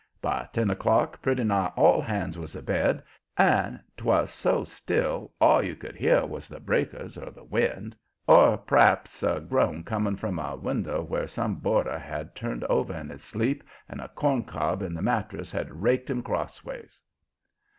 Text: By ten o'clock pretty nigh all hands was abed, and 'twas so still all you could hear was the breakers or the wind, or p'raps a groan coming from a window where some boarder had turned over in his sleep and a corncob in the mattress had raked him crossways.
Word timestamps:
By 0.19 0.49
ten 0.51 0.71
o'clock 0.71 1.21
pretty 1.21 1.43
nigh 1.43 1.71
all 1.75 2.01
hands 2.01 2.35
was 2.35 2.55
abed, 2.55 3.03
and 3.37 3.79
'twas 3.97 4.31
so 4.31 4.63
still 4.63 5.31
all 5.39 5.61
you 5.61 5.75
could 5.75 5.95
hear 5.95 6.25
was 6.25 6.47
the 6.47 6.59
breakers 6.59 7.19
or 7.19 7.29
the 7.29 7.43
wind, 7.43 7.95
or 8.25 8.57
p'raps 8.57 9.21
a 9.21 9.39
groan 9.39 9.83
coming 9.83 10.15
from 10.15 10.39
a 10.39 10.55
window 10.55 11.03
where 11.03 11.27
some 11.27 11.57
boarder 11.57 11.99
had 11.99 12.33
turned 12.33 12.63
over 12.63 12.95
in 12.95 13.09
his 13.09 13.23
sleep 13.23 13.63
and 13.87 14.01
a 14.01 14.07
corncob 14.07 14.81
in 14.81 14.95
the 14.95 15.03
mattress 15.03 15.51
had 15.51 15.83
raked 15.83 16.09
him 16.09 16.23
crossways. 16.23 17.03